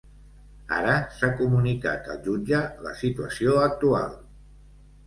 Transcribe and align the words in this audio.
Ara 0.77 0.95
s’ha 1.17 1.29
comunicat 1.41 2.09
el 2.15 2.19
jutge 2.25 2.63
la 2.87 2.95
situació 3.05 3.63
actual. 3.69 4.19